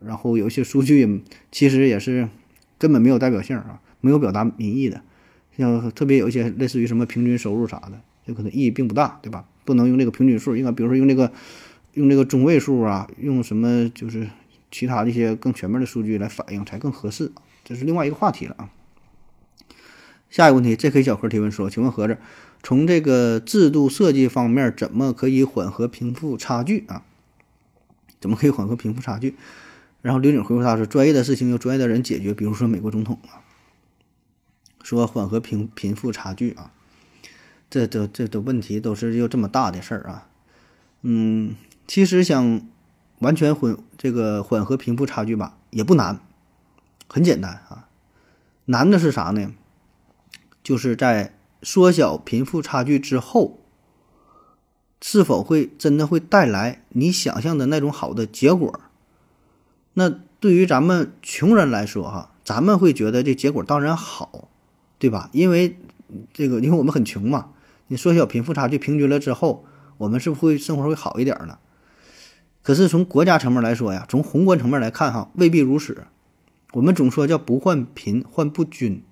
[0.00, 2.28] 然后有一些数据其实也是
[2.78, 5.02] 根本没有代表性啊，没有表达民意的。
[5.56, 9.44] 像特别有一些类似于什么平均收入啥的，就可能意义并不大，对吧？
[9.66, 11.30] 不能用这个平均数，应该比如说用这个，
[11.92, 14.26] 用这个中位数啊，用什么就是
[14.70, 17.32] 其他的一些更全面的数据来反映才更合适。
[17.64, 18.70] 这是另外一个话题了啊。
[20.28, 21.02] 下一个问题，J.K.
[21.02, 22.18] 小何提问说：“请问盒子，
[22.62, 27.02] 从这个制度设计方面，怎么可以缓和贫富差距啊？
[28.20, 29.34] 怎么可以缓和贫富差距？”
[30.02, 33.42] 然后刘景回复他说：“专业的事情由专业的人解决，比如说美国总统啊，
[34.82, 36.72] 说缓和贫贫富差距啊。”
[37.68, 40.28] 这都这都问题都是又这么大的事儿啊，
[41.02, 41.54] 嗯，
[41.86, 42.62] 其实想
[43.20, 46.20] 完全混这个缓和贫富差距吧，也不难，
[47.08, 47.88] 很简单啊。
[48.66, 49.52] 难的是啥呢？
[50.62, 53.60] 就是在缩小贫富差距之后，
[55.00, 58.80] 是否会真的会带来你想象的那种好的结果？
[59.94, 64.48] 那对于咱们穷人来说，哈，咱们会觉得这结果当然好，
[64.98, 65.28] 对吧？
[65.32, 65.78] 因为
[66.32, 67.50] 这个，因为我们很穷嘛。
[67.88, 69.64] 你缩小贫富差距平均了之后，
[69.98, 71.58] 我们是不是会生活会好一点呢？
[72.62, 76.04] 可是从国家层面来说呀，从宏观层面来看，哈，未必如此。
[76.72, 79.02] 我们总说叫不患贫，患不均。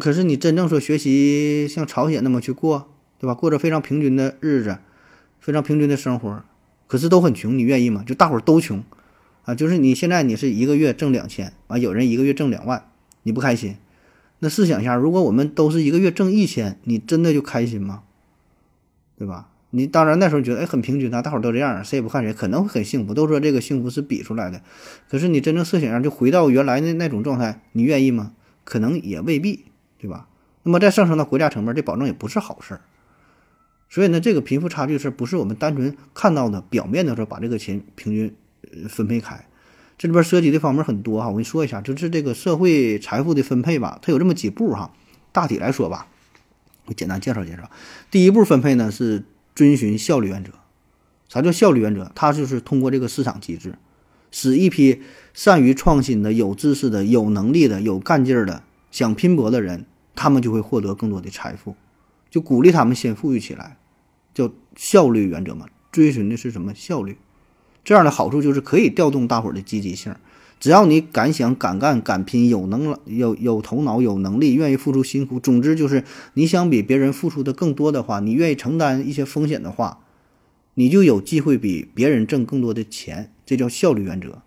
[0.00, 3.34] 可是你真正说学习像朝鲜那么去过，对吧？
[3.34, 4.78] 过着非常平均的日子，
[5.40, 6.42] 非常平均的生活，
[6.86, 8.02] 可是都很穷，你愿意吗？
[8.06, 8.82] 就大伙儿都穷，
[9.44, 12.90] 啊，就是你现在你是一个月挣两千，完有人一个月挣两万，
[13.22, 13.76] 你不开心？
[14.40, 18.02] 那试想一下，如果我们都是一个月挣一千，你真的就开心吗？
[19.16, 19.50] 对吧？
[19.74, 23.14] 你当然那时候觉得哎很平均啊，大伙儿都这样，谁也不看谁，可能会很幸福。
[23.14, 24.60] 都说这个幸福是比出来的，
[25.08, 28.32] 可是你真正设想一下，就回到原来的那种状态，你愿意吗？
[28.64, 29.64] 可能也未必，
[29.98, 30.28] 对吧？
[30.62, 32.80] 那么再上升到国家层面，这保证也不是好事儿。
[33.88, 38.36] 所以呢，这个贫富差距是不是我们单纯看到的表面的时候把这个钱平均
[38.90, 39.46] 分配开？
[39.96, 44.92] 这里边涉及的方面很多哈，我跟你说一下，就是这个社会财富的分配吧，它有这么几步哈。
[45.32, 46.08] 大体来说吧，
[46.84, 47.70] 我简单介绍介绍。
[48.10, 49.24] 第一步分配呢是。
[49.54, 50.52] 遵循效率原则，
[51.28, 52.10] 啥叫效率原则？
[52.14, 53.74] 它就是通过这个市场机制，
[54.30, 55.02] 使一批
[55.34, 59.84] 善于创新的、有知识的、有能力的、有干劲儿的、想拼搏的人，
[60.14, 61.76] 他们就会获得更多的财富，
[62.30, 63.76] 就鼓励他们先富裕起来，
[64.34, 65.66] 叫效率原则嘛。
[65.90, 67.18] 追寻的是什么效率？
[67.84, 70.14] 这样的好处就是可以调动大伙儿的积极性。
[70.62, 80.04] 只要你敢想、敢干、敢拼，有能、有有头脑、有能力，愿意付出辛苦，总之就是你想比别人付出的更多的话，你愿意承担一些风险的话，
[80.74, 83.32] 你就有机会比别人挣更多的钱。
[83.44, 84.40] 这叫效率原则。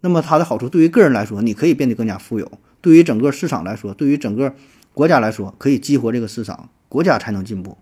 [0.00, 2.46] 那么它的好处，对于个人来说，你可以变得更加富有；
[2.80, 4.52] 对于整个市场来说，对于整个
[4.92, 7.78] 国家来说，可以激活这个市场，国家才能进步。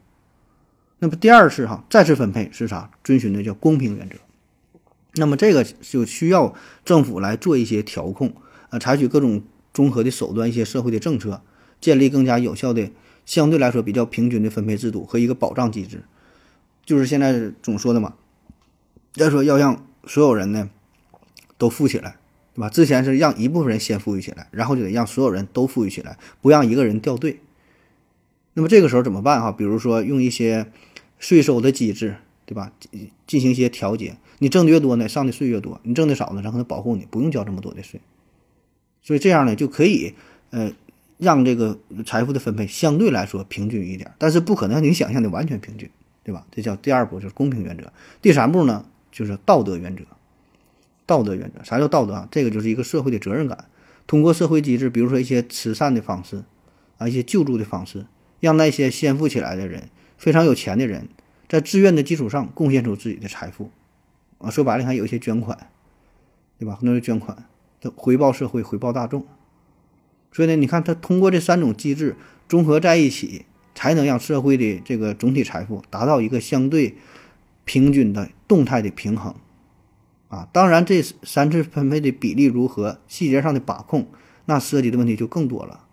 [0.99, 2.90] 那么第二次哈再次分配是啥？
[3.03, 4.16] 遵循的叫公平原则。
[5.16, 8.35] 那么这个就需要政府来做一些调控，
[8.70, 11.42] 呃，采取各种综合的手段，一些社会的政策，
[11.81, 12.90] 建立更加有效的、
[13.24, 16.05] 相对来说比较平均的分配制度和一个保障机制。
[16.85, 18.14] 就是现在总说的嘛，
[19.14, 20.70] 要说要让所有人呢
[21.59, 22.18] 都富起来，
[22.55, 22.68] 对吧？
[22.68, 27.40] 之前是让一部分人先富裕起来，然后就得让所有人都富裕起来，不让一个人掉队。
[28.55, 29.50] 那么这个时候怎么办哈？
[29.50, 30.70] 比如说用一些
[31.18, 32.72] 税收的机制，对吧？
[33.26, 34.16] 进行一些调节。
[34.38, 38.01] 你挣的越多呢，上的税越多；你挣的少呢，然后保护你，不用交这么多的税。
[39.03, 40.14] 所以这样呢，就可以
[40.51, 40.72] 呃
[41.18, 45.88] 让这个财富的分配相对来说平均一点，但是不可能你想象的完全平均，
[46.25, 46.46] 对吧？
[46.51, 47.92] 这叫第二步，就是公平原则。
[48.20, 50.03] 第三步呢，就是道德原则。
[51.07, 52.29] 道德原则，啥叫道德啊？
[52.33, 53.66] 这个就是一个社会的责任感。
[54.09, 56.42] 通过社会机制，比如说一些慈善的方式
[56.99, 58.07] 啊，一些救助的方式，
[58.40, 61.09] 让那些先富起来的人、非常有钱的人，
[61.49, 63.70] 在自愿的基础上贡献出自己的财富。
[64.38, 65.70] 啊，说白了，还有一些捐款，
[66.59, 66.75] 对吧？
[66.75, 67.49] 很多人捐款，
[67.94, 69.27] 回报社会，回报大众。
[70.31, 72.14] 所以呢，你看他通过这三种机制
[72.46, 76.96] 综合在一起，才能让社会的这个总体财富达到一个相对
[77.64, 79.35] 平均的动态的平衡。
[80.29, 84.09] 啊，当然这三次分配的比例如何，细节上的把控，
[84.44, 85.87] 那涉及的问题就更多了，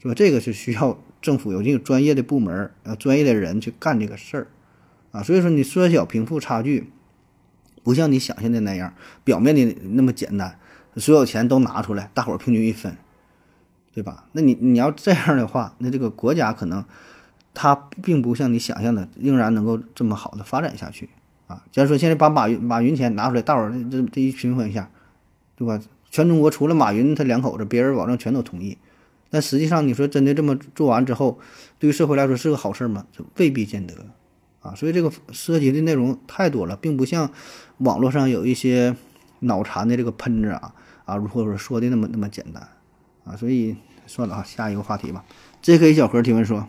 [0.00, 0.14] 是吧？
[0.14, 4.46] 这个是需要政府有这个专业的部门呃专业的人去干这个事儿。
[5.12, 6.90] 啊，所以说你缩小贫富差距。
[7.90, 10.56] 不像你想象的那样，表面的那么简单，
[10.94, 12.96] 所有钱都拿出来，大伙儿平均一分，
[13.92, 14.26] 对吧？
[14.30, 16.84] 那你你要这样的话，那这个国家可能
[17.52, 21.08] 它并不像你想象的，仍然能够这么好的发展下去
[21.48, 21.64] 啊。
[21.72, 24.88] 假如说现在把马云马云钱拿出来，大伙儿这这一平分一下，
[25.56, 25.80] 对吧？
[26.12, 28.78] 全中国除了马云他两口子，别人保证全都同意。
[29.30, 31.40] 但实际上，你说真的这么做完之后，
[31.80, 33.04] 对于社会来说是个好事吗？
[33.36, 33.94] 未必见得。
[34.62, 37.30] 啊，所以这个涉及的内容太多了，并不像
[37.78, 38.94] 网络上有一些
[39.40, 40.74] 脑残的这个喷子啊
[41.06, 42.68] 啊，或者说说的那么那么简单
[43.24, 45.24] 啊，所以算了啊，下一个话题吧。
[45.62, 45.94] J.K.
[45.94, 46.68] 小何提问说：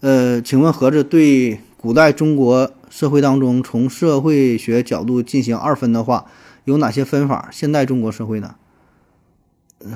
[0.00, 6.26] 呃，请问盒子对古代中国社会当中从社会学角度进行二分的话，
[6.64, 7.50] 有哪些分法？
[7.52, 8.56] 现代中国社会呢？
[9.80, 9.90] 呃，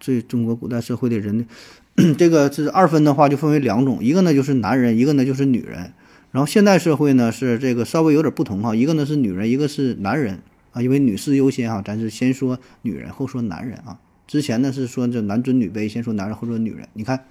[0.00, 1.46] 对中国古代社会的人。
[2.16, 5.92] 这个是二分的话，就分为两种，一个呢就是男人，一个呢就是女人。
[6.30, 10.40] 然后现代社会呢是这个稍微有点不同哈，一个呢是女人，一个是男人
[10.72, 13.98] 啊，因为女士优先哈，咱是先说女人后说男人啊。
[14.26, 16.88] 之前呢是说这男尊女卑，先说男人后说女人。
[16.94, 17.26] 你看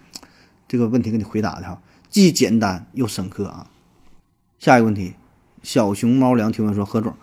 [0.67, 3.67] 这个问题给你回答的哈，既简单又深刻啊。
[4.60, 5.13] 下一个问题，
[5.63, 7.15] 小熊猫粮提问说：“何总，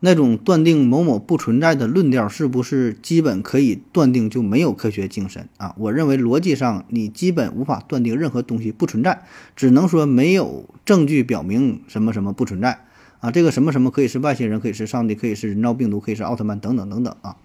[0.00, 5.74] 那种断定某某不存在的论调，是不是基本可以断定就没有科学精神啊？
[5.78, 9.22] 我认为逻辑上你基本无法断定任何东西不存在，
[9.56, 12.80] 只能说没有证据表明什么什么不存在
[13.20, 13.30] 啊。
[13.30, 17.36] 这个什么什么可以是外星人，可以是上帝，可以是人造病毒，可以是奥特曼等等等等啊。”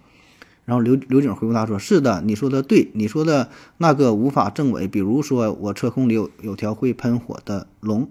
[0.64, 8.08] 然后刘刘景回复他说：“是的，你说的对，你说的那个无法证伪，比如说我车空里有有条会喷火的龙。”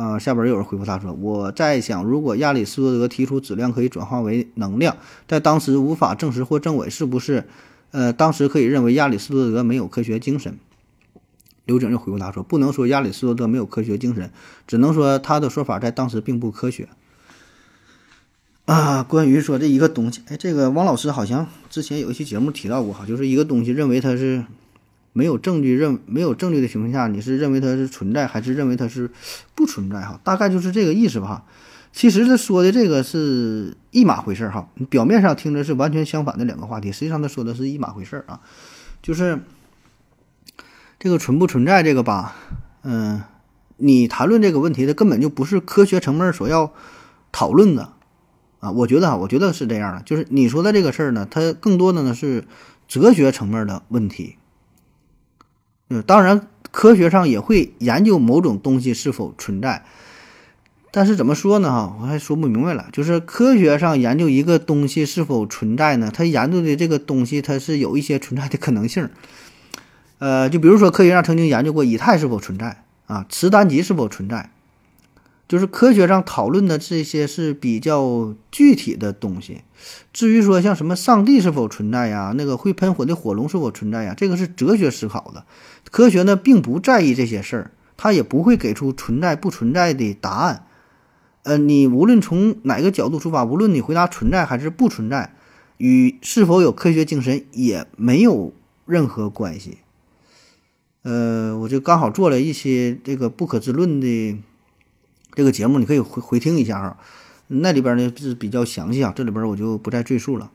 [0.00, 4.96] 啊，下边有人回复他说：“我在想，如果亚里士多德提出质量可以转化为能量，
[5.28, 7.44] 在当时无法证实或证伪，是不是？
[7.90, 10.58] 呃，当时可以认为亚里士多德没有科学精神？”
[11.66, 14.30] 刘景又回复他说：“不能说亚里士多德没有科学精神，
[14.66, 16.88] 只能说他的说法在当时并不科学。”
[18.64, 24.46] 啊，关于说这一个东西，哎，这个汪老师好像之前有一期节目提到过哈，就是一个东西认为它是
[25.12, 29.10] 没有证据认没有证据的情况下，你是认为它是存在还是认为它是
[29.54, 30.20] 不存在哈？
[30.22, 31.44] 大概就是这个意思吧。
[31.92, 38.40] 其实他说的这个是一码回事儿哈，表面上听着是完全相反的两个话题，实际上他说的是一码回事儿啊。
[39.02, 39.40] 就是
[41.00, 42.36] 这个存不存在这个吧，
[42.84, 43.22] 嗯，
[43.78, 46.72] 你谈论这个问题的根本就不是科学层面所要
[47.32, 47.92] 讨论的。
[48.60, 52.44] 啊，我觉得啊，我觉得是这样的，就是你说的这个事儿呢，它更多的呢是
[52.86, 54.36] 哲学层面的问题。
[55.92, 59.84] 嗯，当然，科学上也会研究某种东西是否存在，
[60.92, 61.68] 但是怎么说呢？
[61.68, 62.86] 哈，我还说不明白了。
[62.92, 66.10] 就是科学上研究一个东西是否存在呢？
[66.14, 69.08] 它研究的这个东西，它是有一些存在的可能性。
[70.18, 74.50] 呃，就比如说，科学上曾经研究过以太是否存在啊，磁单极是否存在。
[75.50, 79.62] 就是科学上讨论的这些是比较具体的东西，
[80.12, 85.44] 至于说像什么上帝是否存在呀，那个会喷火的火龙是否存在呀，这个是哲学思考的。
[85.90, 90.66] 科学呢并不在意这些事儿，它也不会给出存在不存在的答案。
[91.42, 95.34] 呃，你无论从哪个角度出发，无论你回答存在还是不存在，
[95.78, 98.52] 与是否有科学精神也没有
[98.86, 99.78] 任何关系。
[101.02, 104.38] 呃，我就刚好做了一些这个不可知论的。
[105.34, 106.98] 这个节目你可以回回听一下啊，
[107.48, 110.50] 那里边呢是比较详细啊，这里边我就不再赘述了。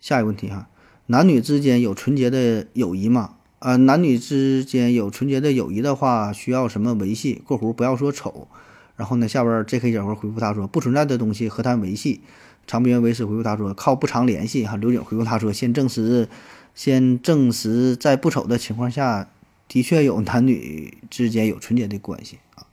[0.00, 0.68] 下一个问题哈，
[1.06, 3.34] 男女之间有纯洁的友谊吗？
[3.58, 7.42] 啊，男女之间有纯洁的友谊的话，需要什么维系？
[7.44, 8.48] 过弧不要说丑。
[8.96, 9.92] 然后呢，下边 J.K.
[9.92, 12.20] 小伙回复他说，不存在的东西何谈维系？
[12.66, 14.76] 长边维斯回复他说，靠不常联系哈。
[14.76, 16.28] 刘景回复他说，先证实，
[16.74, 19.28] 先证实在不丑的情况下，
[19.68, 22.64] 的确有男女之间有纯洁的关系啊。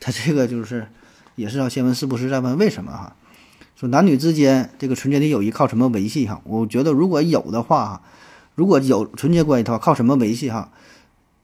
[0.00, 0.88] 他这个就是，
[1.36, 3.16] 也是要先问是不是，再问为什么哈。
[3.76, 6.40] 说男女之间这个纯洁的友谊靠什么维系哈？
[6.44, 8.02] 我觉得如果有的话哈，
[8.54, 10.72] 如果有纯洁关系的话，靠什么维系哈？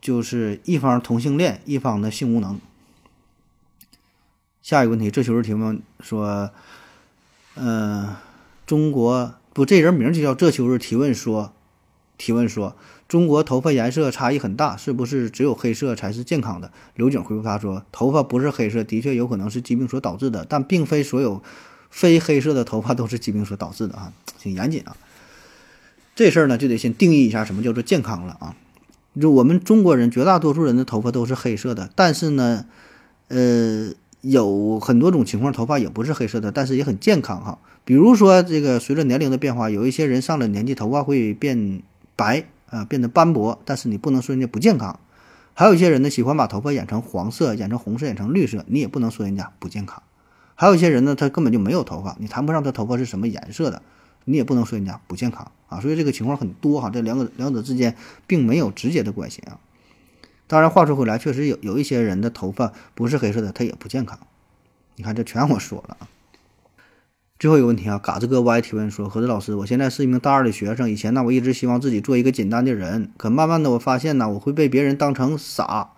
[0.00, 2.58] 就是一方同性恋，一方的性无能。
[4.62, 6.50] 下一个问题，这就是提问说，
[7.54, 8.16] 嗯，
[8.66, 11.52] 中国不，这人名就叫这秋日提问说，
[12.18, 12.76] 提问说。
[13.06, 16.72] 中国头发颜色差异很大，是不是只有黑色才是健康的？
[16.96, 21.42] 刘景回复他说：“头发不是黑色，的确有可能是疾病所导致的，但并非所有
[21.90, 24.96] 非黑色的头发都是疾病所导致的啊，挺严谨啊。
[26.16, 28.56] 这事儿呢，就得先定义一下什么叫做健康了啊。
[29.20, 32.64] 就我们中国人绝大多数人的头发都是黑色的，但是呢，
[33.28, 37.58] 呃，有很多种情况头发也不是黑色的，但是也很健康哈。
[37.84, 41.82] 比如说这个随着年龄的变化，有一些人上了年纪，头发会变
[42.16, 44.98] 白。”啊，变得斑驳，但是你不能说人家不健康。
[45.52, 50.02] 还有一些人呢，喜欢把头发染成黄色、染成红色、染成绿色，你也不能说人家不健康。
[50.56, 53.80] 还有一些人呢，他根本就没有头发，你谈不上他头发是什么颜色的，
[54.24, 55.78] 你也不能说人家不健康啊。
[55.78, 57.94] 所以这个情况很多哈，这两个两者之间
[58.26, 59.60] 并没有直接的关系啊。
[60.48, 64.18] 当然，话说回来，确实有有一些人的头发不是黑色的，他也不健康。
[64.96, 66.08] 你看，这全我说了啊。
[67.38, 70.88] 最后一个问题啊，嘎子哥 Y 提问说：何子老师，我现在是一名大二的学生。
[70.88, 75.90] 以前呢，我一直希望自己做一个简单的人，可慢慢的我发现呢，我会被别人当成傻。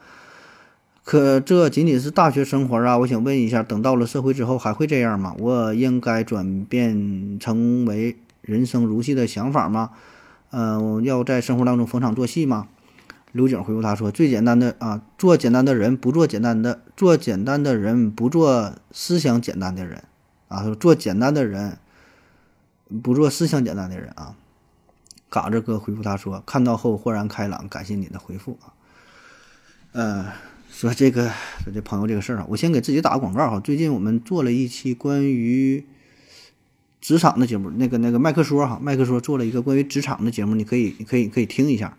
[1.04, 2.98] 可这仅仅是大学生活啊！
[2.98, 5.36] 我想问一下，等到了社会之后还会这样吗？
[5.38, 9.90] 我应该转变成为人生如戏的想法吗？
[10.50, 12.66] 嗯，要在生活当中逢场作戏吗？
[13.30, 20.02] 刘景回复他说：最简单的啊，做简单的人，不做简单的；做简单的人，不做思想简单的人。
[20.48, 21.78] 啊，说做简单的人，
[23.02, 24.36] 不做思想简单的人啊。
[25.28, 28.72] 嘎子哥回复他说：“看到后豁然开朗，感谢你的回复啊。”
[29.92, 30.32] 呃，
[30.70, 31.32] 说这个
[31.74, 33.58] 这朋友这个事儿啊，我先给自己打个广告哈。
[33.58, 35.84] 最近我们做了一期关于
[37.00, 41.96] 职场的节目，那个那个麦克说哈，麦克说做了一个关于职场的节目，你可以你可以可以听一下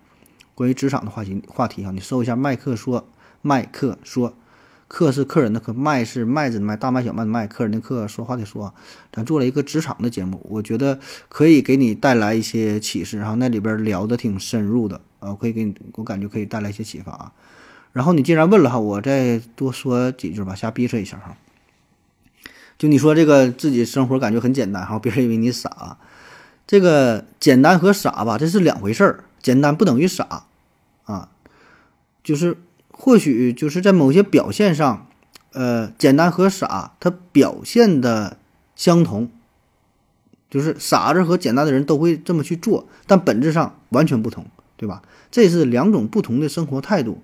[0.56, 1.92] 关于职场的话题话题哈。
[1.92, 3.06] 你搜一下麦克说，
[3.42, 4.34] 麦克说。
[4.88, 8.74] 客是客人的客，麦是麦子的麦，大麦小麦的麦，客人的客，说话的说。
[9.12, 13.36] 咱做了一个职场的节目，我觉得可以给你带来一些启示哈。
[13.36, 17.32] 那里边聊的挺深入的啊，可以给你，我感觉可以带来一些启发啊。
[17.92, 21.36] 然后你既然问了哈，我再多说几句吧，瞎逼扯一下哈。
[22.78, 25.98] 就你说这个自己生活感觉很简单哈，别人以为你傻。
[26.66, 29.24] 这个简单和傻吧，这是两回事儿。
[29.42, 30.46] 简单不等于傻
[31.06, 31.30] 啊，
[32.24, 32.58] 就是
[33.00, 35.08] 或许就是在某些表现上，
[35.54, 38.38] 呃，简单和傻它表现的
[38.76, 39.30] 相同，
[40.50, 45.04] 就是傻子和简单的人都会这么去做，但本质上完全不同，对吧？
[45.30, 47.22] 这是两种不同的生活态度。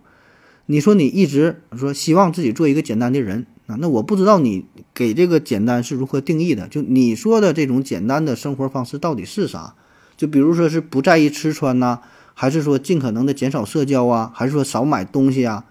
[0.67, 6.67] 你说你一直说希望自己做一个简单的人啊，那我不知道你给这个简单是如何定义的。
[6.67, 9.73] 就你说的这种简单的生活方式到底是啥？
[10.15, 11.99] 就比如说是不在意吃穿呐，
[12.33, 15.65] 还是说尽可能的减少社交啊，还是说少买东西啊？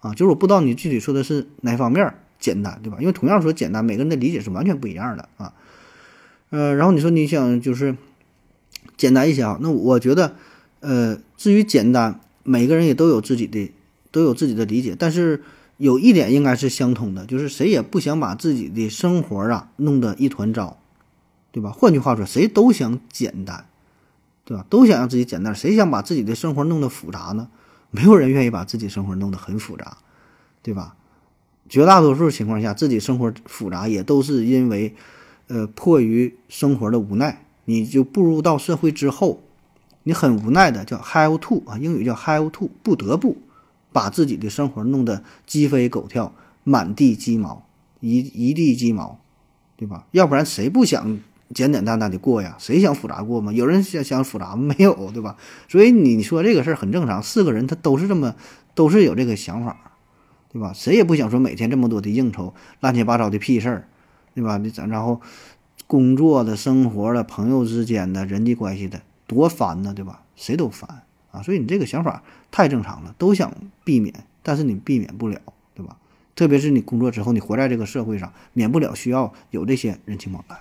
[0.00, 2.98] 啊，就是我不知道你具体说的是哪方面简单，对吧？
[3.00, 5.52] 因为同样说简单，每个人的理解是完全不一样的啊。
[6.50, 7.96] 呃，然后你说你想就是
[8.96, 10.36] 简单一些啊，那我觉得，
[10.80, 13.72] 呃，至于简单，每个人也都有自己的。
[14.14, 15.42] 都有自己的理解，但是
[15.76, 20.78] 有一点应该是相通的，就是谁也不想把自己的生活啊弄得一团糟，
[21.50, 21.72] 对吧？
[21.72, 23.66] 换句话说，谁都想简单，
[24.44, 24.64] 对吧？
[24.68, 27.48] 都想让自己简单，谁想把自己的生活弄得复杂呢？
[27.90, 29.98] 没有人愿意把自己生活弄得很复杂，
[30.62, 30.96] 对吧？
[31.68, 34.94] 绝大多数情况下，自己生活复杂也都是因为，
[35.48, 37.46] 呃，迫于生活的无奈。
[37.64, 39.40] 你就步入到社会之后，
[40.02, 43.38] 你很无奈的叫 have to 啊，英语叫 have to，不得不。
[43.92, 46.34] 把自己的生活弄得鸡飞狗跳、
[46.64, 47.64] 满地鸡毛、
[48.00, 49.20] 一一地鸡毛，
[49.76, 50.04] 对吧？
[50.10, 51.16] 要不然谁不想
[51.52, 52.56] 简简单单的过呀？
[52.58, 53.52] 谁想复杂过吗？
[53.52, 54.74] 有人想想复杂吗？
[54.76, 55.36] 没有， 对吧？
[55.68, 58.34] 所以你说这个事儿很正常，四个人他都是这么，
[58.74, 59.92] 都是有这个想法，
[60.52, 60.72] 对吧？
[60.72, 63.88] 谁也不想说每天这么多的应酬、乱七八糟的屁事儿，
[64.34, 64.56] 对吧？
[64.58, 65.20] 你然后
[65.86, 70.22] 工作的、生活的、朋友之间的人际关系的，多烦呢，对吧？
[70.36, 71.02] 谁都烦。
[71.30, 72.22] 啊，所以你这个想法
[72.52, 74.14] 太正常了，都想避免，
[74.44, 75.40] 但是你避免不了，
[75.74, 75.96] 对吧？
[76.36, 80.56] 特别是你工作之后，你活在这个社会上，免不了需要有这些人情往来。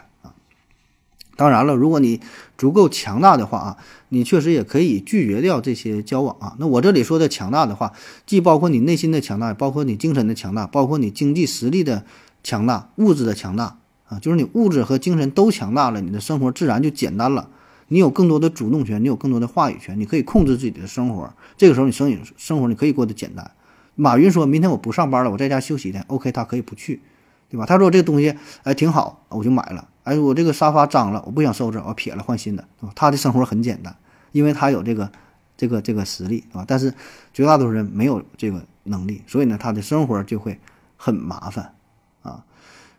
[1.36, 2.22] 当然了，如果你
[2.58, 3.78] 足够强大的话啊，
[4.10, 6.56] 你确实也可以拒绝掉这些交往啊。
[6.60, 7.94] 那我这里说的强大的话，
[8.26, 12.06] 既包括你内心的强大，包括你精神的强大，包括你经济实力的
[12.44, 13.78] 强大，物质的强大
[14.08, 17.50] 啊，就是你物质和精神都强大了，你的生活自然就简单了。
[17.90, 21.32] 你有更多的主动权，你有更多的话语权，你可以控制自己的生活。
[21.58, 23.52] 这个时候，你生生活你可以过得简单。
[23.96, 26.04] 马云说明天我不上班了，我在家休息一天。
[26.08, 27.02] OK，他可以不去，
[27.50, 27.66] 对吧？
[27.66, 29.90] 他说这个东西哎挺好，我就买了。
[30.04, 32.94] 哎，我这个沙发脏了，我不想收拾，我撇了换新的，对吧？
[32.96, 33.96] 他的生活很简单，
[34.32, 35.12] 因为他有这个
[35.58, 36.66] 这个这个实力，啊？
[36.68, 36.94] 但是
[37.34, 40.60] 绝大多数人没有这个能力，所以呢，他的生活就会
[40.98, 41.74] 很麻烦
[42.22, 42.44] 啊，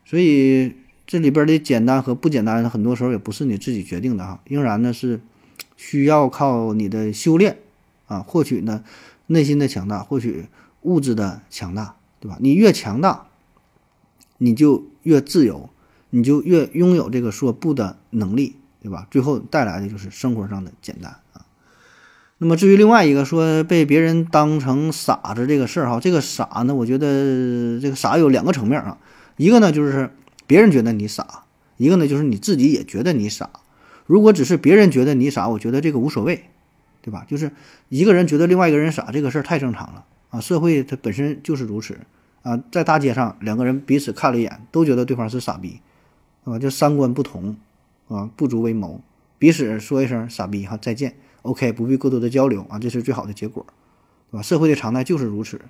[0.05, 0.77] 所以。
[1.07, 5.21] 这里边的简单和不简单，很多时候也不是你自己决定的哈，仍然呢是
[5.77, 7.59] 需要靠你的修炼
[8.07, 8.83] 啊，获取呢
[9.27, 10.47] 内心的强大，获取
[10.81, 12.39] 物质的强大，对吧？
[12.41, 13.27] 你越强大，
[14.39, 15.69] 你就越自由，
[16.15, 19.07] 你就越拥有这个说不的能力，对吧？
[19.11, 21.47] 最后带来的就是生活上的简单啊。
[22.39, 28.99] 那么至于另外一个说被别人当成傻子这个事儿哈，这个傻呢，我觉得这个傻有两个层面啊，
[29.37, 30.11] 一个呢就是。
[30.47, 31.45] 别人觉得你傻，
[31.79, 33.49] 一个呢就是你自己也觉得你傻。
[34.05, 36.51] 如果只是别人觉得你傻，我觉得这个无所谓，
[37.01, 37.25] 对吧？
[37.27, 37.51] 就是
[37.89, 40.39] 一个人觉得另外一个人傻，这个事儿太正常了啊。
[40.39, 41.97] 社会它本身就是如此
[42.43, 42.63] 啊。
[42.71, 45.81] 在大街上，两个人彼此看了一眼，都觉得对方是傻逼，
[46.45, 47.57] 啊，就三观不同
[48.09, 49.01] 啊，不足为谋，
[49.39, 53.67] 彼此说一声傻逼哈，再见，OK，不必过多的交流啊，这是最好的结果，
[54.31, 54.43] 对吧？
[54.43, 55.61] 社会的常态就是如此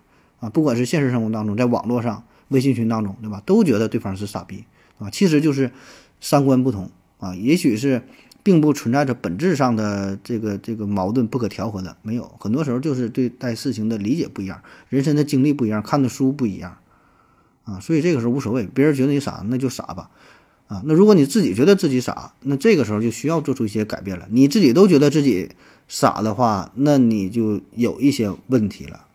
[0.41, 2.25] 啊，不管是现实生活当中，在网络上。
[2.49, 3.43] 微信群当中，对吧？
[3.47, 4.65] 都觉得对方是傻逼，
[4.99, 5.73] 啊，其实就是
[6.21, 7.35] 三观不同啊。
[7.35, 8.03] 也许是
[8.43, 12.31] 并不存在着本质上的这个这个矛盾不可调和的，没有。
[12.39, 16.77] 很多时候就是对待事情的理解不一样，人生的经历不一样，看的书不一样，
[17.65, 18.67] 啊，所以这个时候无所谓。
[18.67, 20.11] 别人觉得你傻，那就傻吧，
[20.67, 24.27] 啊，那如果你自己觉得自己傻，那这个时候就需要做出一些改变了。
[24.31, 25.51] 你自己都觉得自己
[25.89, 29.07] 傻的话，那你就有一些问题了，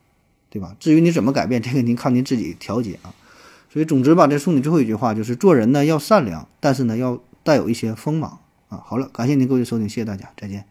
[0.50, 0.76] 对吧？
[0.80, 3.14] 至于你怎么改变，这个您靠您自己调节啊。
[3.72, 8.82] 所以，总之吧，这送你最后一句话就是：做人呢要善良，但是呢要带有一些锋芒啊。
[8.86, 10.66] 好了，感谢您各位收听，谢谢大家，再见。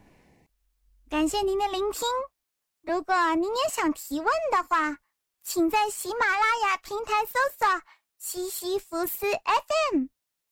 [1.09, 2.03] 感谢您的聆听。
[2.83, 4.99] 如果您也想提问的话，
[5.45, 7.83] 请在喜马拉雅平台搜索
[8.19, 9.27] “西西弗斯
[9.93, 10.07] FM”，